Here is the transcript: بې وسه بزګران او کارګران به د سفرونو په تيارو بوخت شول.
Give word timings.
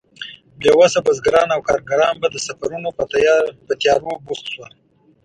بې 0.59 0.71
وسه 0.79 0.99
بزګران 1.05 1.49
او 1.55 1.61
کارګران 1.67 2.15
به 2.21 2.27
د 2.31 2.35
سفرونو 2.45 2.89
په 3.67 3.73
تيارو 3.81 4.11
بوخت 4.25 4.45
شول. 4.53 4.71